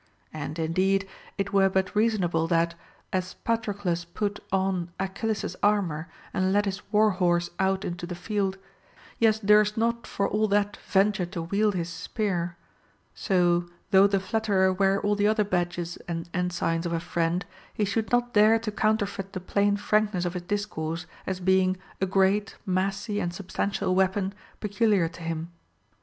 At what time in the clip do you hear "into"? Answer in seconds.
7.85-8.07